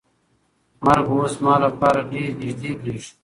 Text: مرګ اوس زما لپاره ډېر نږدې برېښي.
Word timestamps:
مرګ 0.85 1.07
اوس 1.13 1.31
زما 1.39 1.55
لپاره 1.65 1.99
ډېر 2.11 2.29
نږدې 2.39 2.71
برېښي. 2.79 3.11